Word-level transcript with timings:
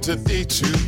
for 0.00 0.16
Saturday 0.16 0.44
to 0.44 0.79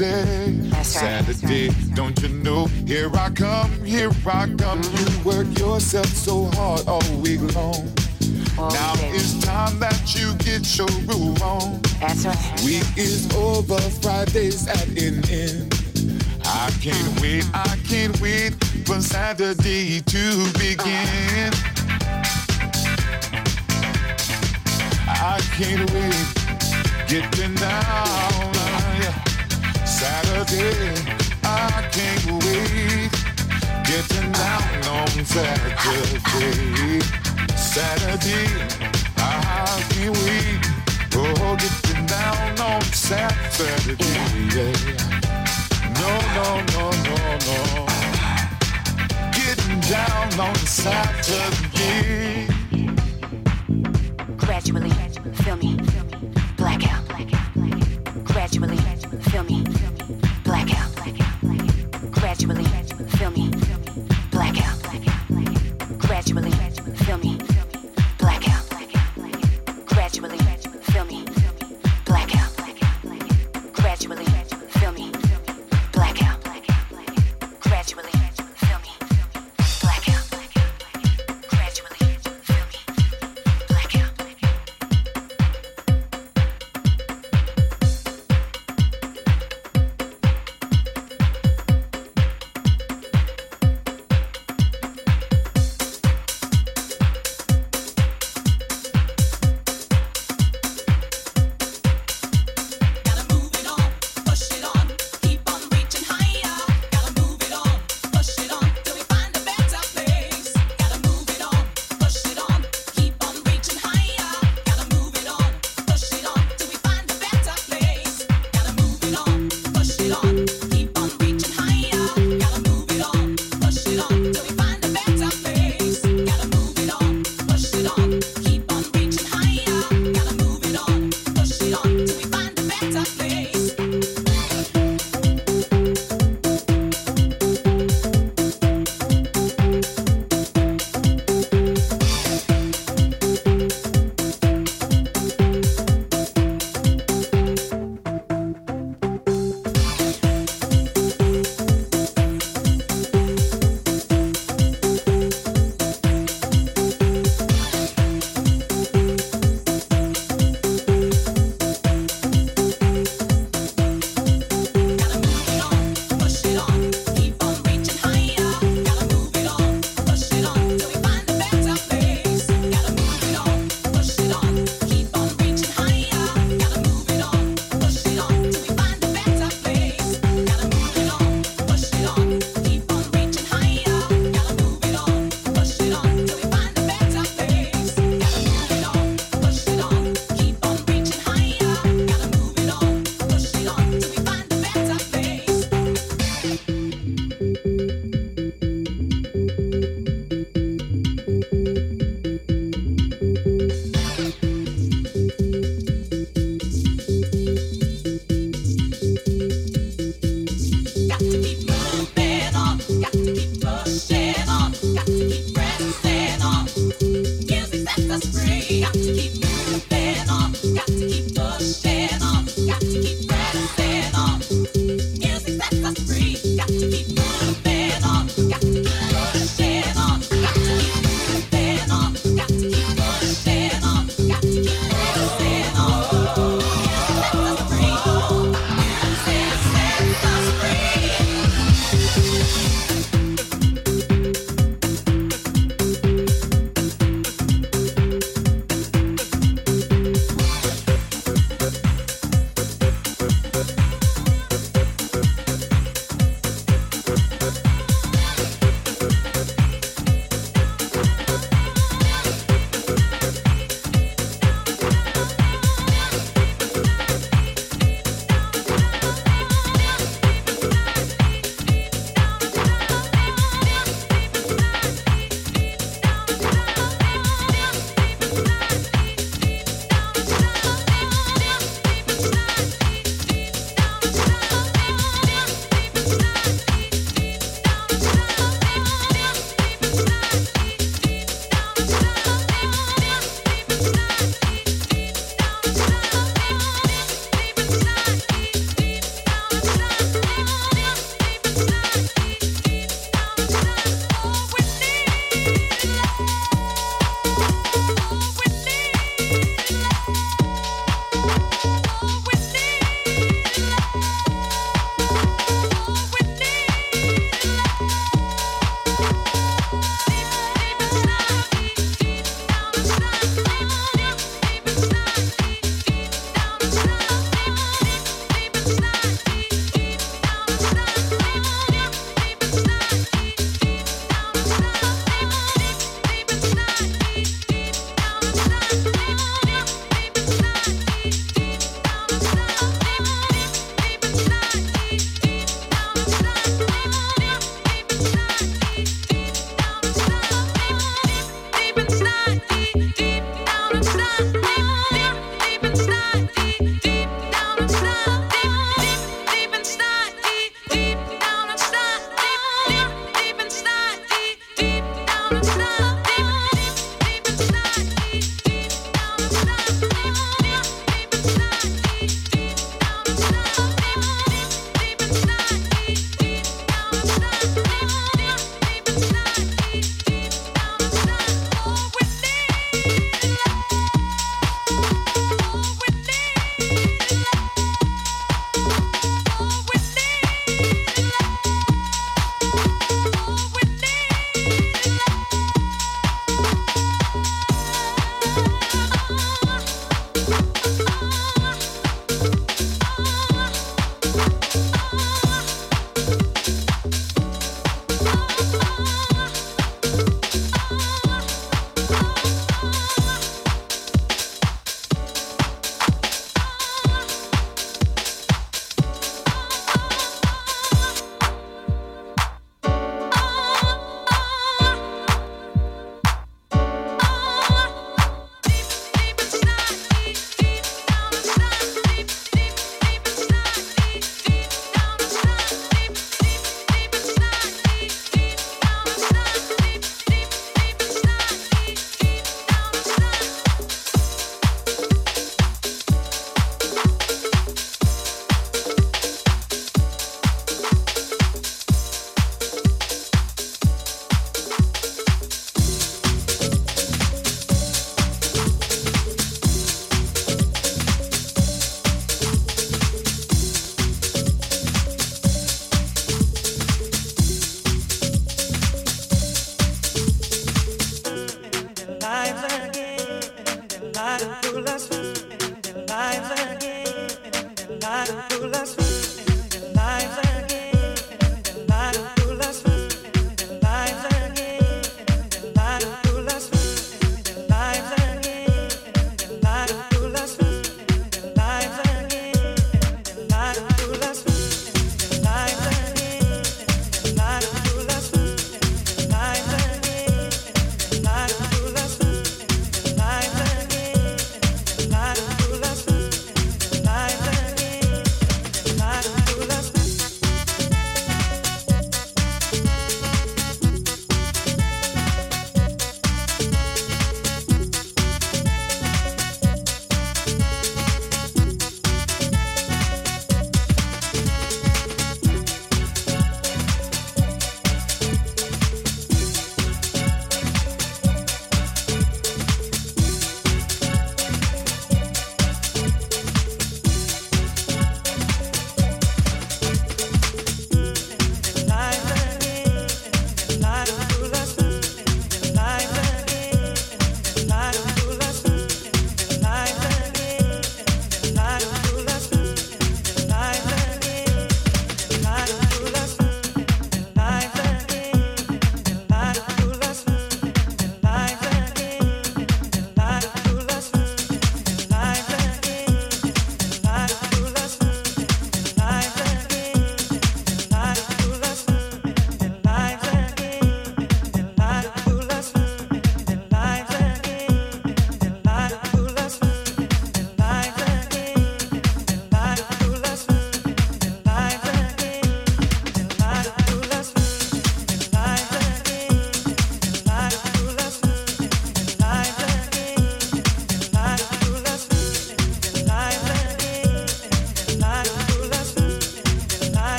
right, 0.00 0.84
Saturday, 0.84 1.68
right, 1.68 1.94
don't 1.94 2.20
you 2.22 2.28
know? 2.28 2.66
Here 2.86 3.10
I 3.14 3.30
come, 3.30 3.70
here 3.84 4.10
I 4.26 4.48
come. 4.58 4.82
You 4.82 5.06
work 5.24 5.58
yourself 5.58 6.06
so 6.06 6.44
hard 6.54 6.86
all 6.86 7.02
week 7.16 7.40
long. 7.54 7.92
All 8.58 8.70
Now 8.70 8.94
it's 8.96 9.38
time 9.44 9.78
that 9.80 10.14
you 10.14 10.34
get 10.34 10.76
your 10.76 10.88
groove 11.06 11.42
on. 11.42 11.80
That's 12.00 12.26
right. 12.26 12.60
Week 12.64 12.86
is 12.96 13.32
over, 13.34 13.78
Friday's 14.00 14.66
at 14.68 14.86
an 14.88 15.22
end. 15.30 15.74
I 16.44 16.70
can't 16.80 17.20
wait, 17.20 17.44
I 17.54 17.76
can't 17.88 18.20
wait 18.20 18.54
for 18.86 19.00
Saturday 19.00 20.00
to 20.00 20.52
begin. 20.54 21.52
I 25.10 25.40
can't 25.56 25.90
wait, 25.92 27.08
getting 27.08 27.54
down. 27.56 28.57
Saturday, 29.98 30.94
I 31.42 31.82
can't 31.90 32.30
wait, 32.44 33.10
getting 33.84 34.30
down 34.30 34.84
on 34.94 35.08
Saturday. 35.24 37.00
Saturday, 37.56 38.46
I 39.16 39.82
can't 39.90 40.16
wait, 40.18 40.60
oh, 41.16 41.56
getting 41.58 42.06
down 42.06 42.60
on 42.60 42.82
Saturday. 42.92 43.96
Yeah. 44.54 45.18
No, 45.98 46.10
no, 46.38 46.46
no, 46.74 46.84
no, 47.08 47.16
no. 47.48 47.58
Getting 49.32 49.80
down 49.80 50.28
on 50.38 50.54
Saturday. 50.64 52.46
Gradually, 54.36 54.92
feel 55.42 55.56
me, 55.56 55.76
blackout. 56.56 57.04
Gradually, 58.24 58.78
feel 59.30 59.42
me, 59.42 59.64
Gradually, 62.10 62.64
feel 63.16 63.30
me, 63.30 63.50
blackout. 64.30 64.78
Gradually, 65.98 66.52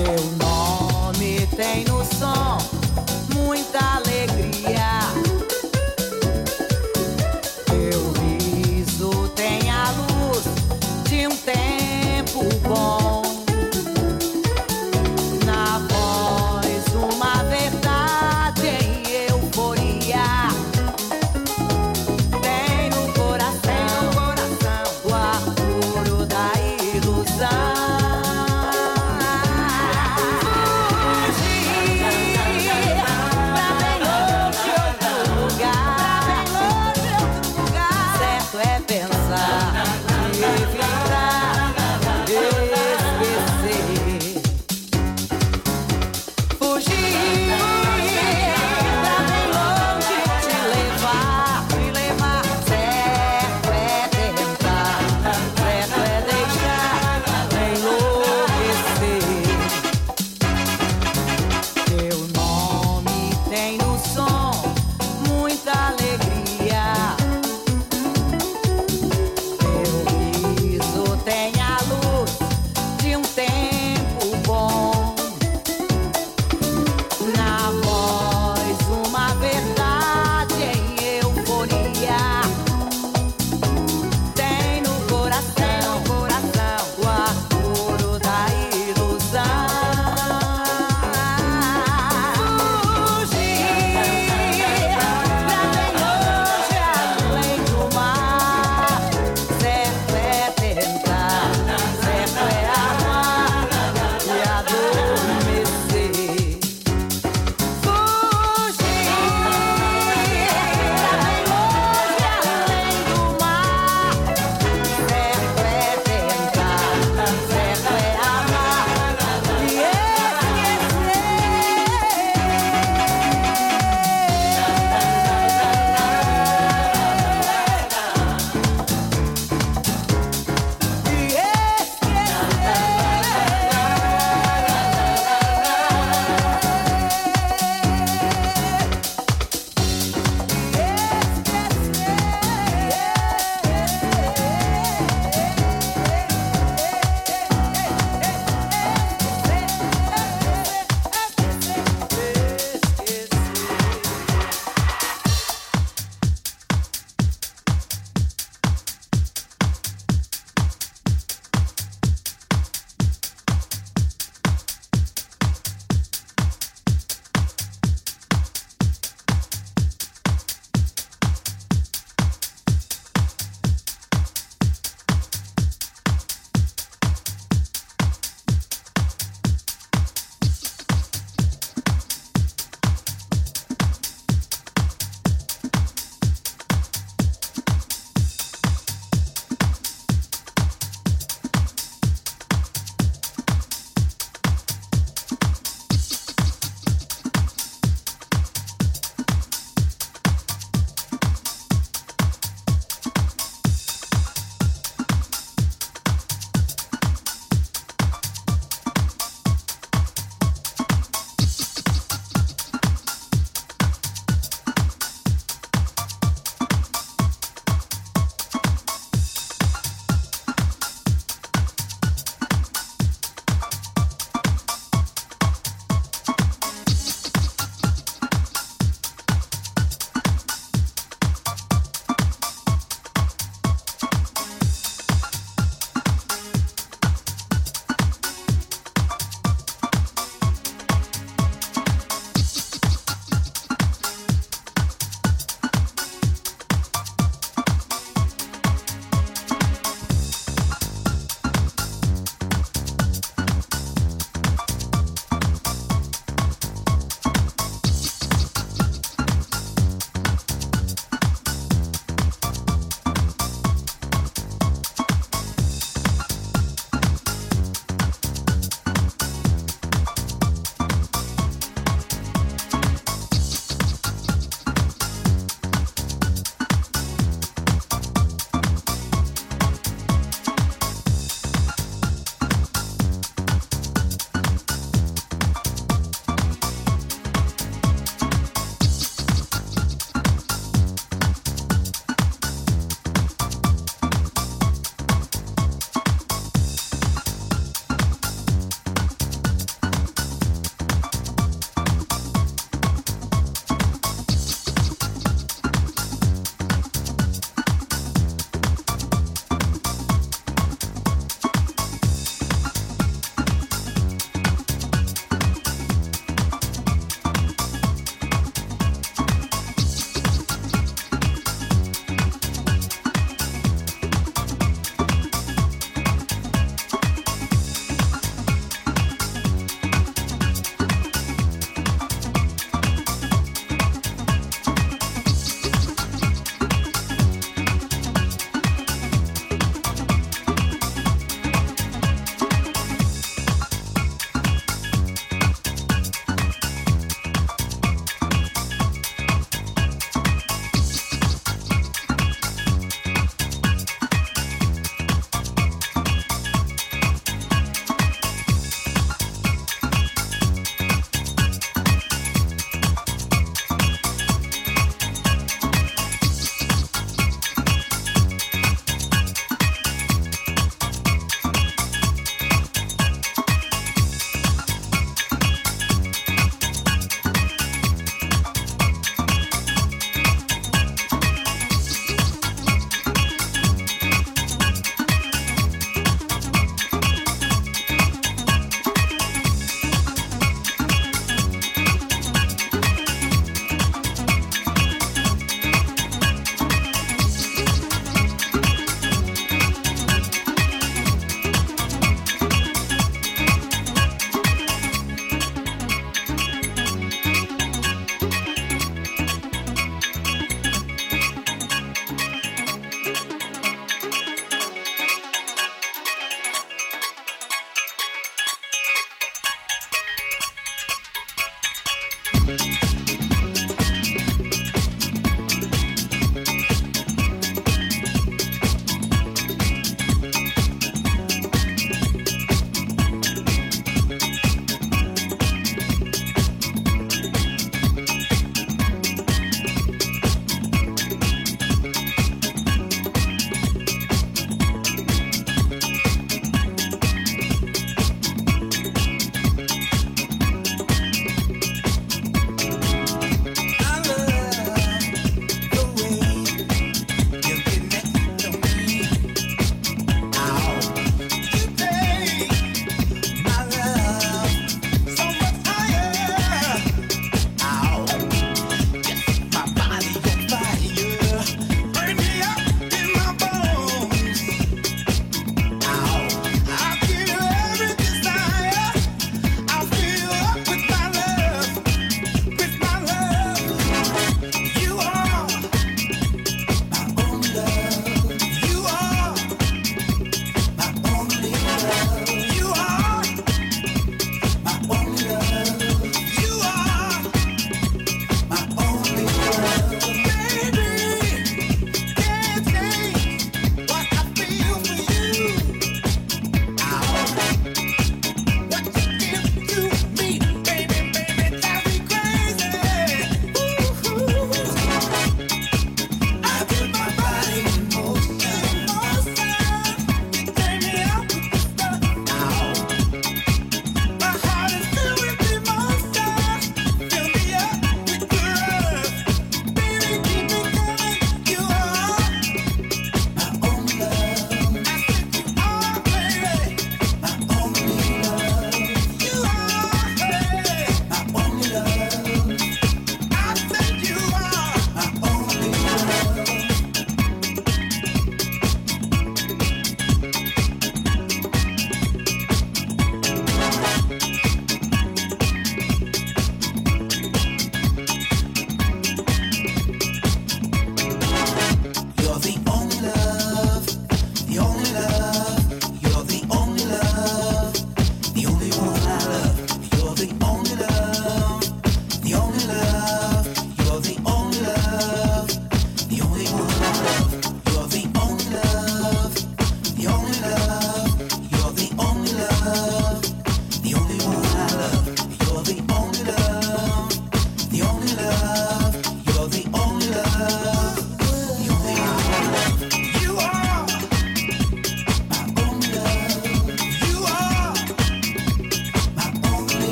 teu. 0.00 0.49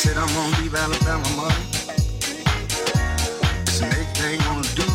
said 0.00 0.16
I'm 0.16 0.28
gonna 0.28 0.62
leave 0.62 0.74
Alabama, 0.74 1.28
mother. 1.36 1.62
It's 3.64 3.80
the 3.80 3.86
next 3.86 4.18
thing 4.18 4.40
I'm 4.40 4.62
gonna 4.62 4.74
do. 4.74 4.88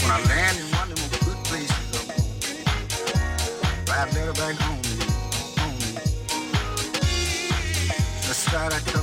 When 0.00 0.10
I 0.12 0.20
land 0.28 0.56
in 0.60 0.66
one 0.78 0.92
of 0.92 0.98
them 1.00 1.20
good 1.26 1.44
places, 1.46 1.74
I'm 1.98 2.06
gonna 2.06 3.90
ride 3.90 4.14
back 4.36 4.54
home. 4.62 4.84
home. 5.58 5.80
That's 8.26 8.52
right, 8.54 8.72
I 8.74 8.95